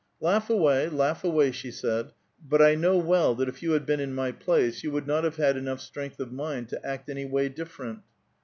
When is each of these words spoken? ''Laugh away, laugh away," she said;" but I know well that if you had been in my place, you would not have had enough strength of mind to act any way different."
''Laugh 0.29 0.49
away, 0.49 0.89
laugh 0.89 1.23
away," 1.23 1.51
she 1.51 1.69
said;" 1.69 2.11
but 2.49 2.59
I 2.59 2.73
know 2.73 2.97
well 2.97 3.35
that 3.35 3.47
if 3.47 3.61
you 3.61 3.73
had 3.73 3.85
been 3.85 3.99
in 3.99 4.15
my 4.15 4.31
place, 4.31 4.83
you 4.83 4.89
would 4.89 5.05
not 5.05 5.23
have 5.23 5.35
had 5.35 5.55
enough 5.55 5.79
strength 5.79 6.19
of 6.19 6.31
mind 6.33 6.69
to 6.69 6.83
act 6.83 7.07
any 7.07 7.25
way 7.25 7.49
different." 7.49 7.99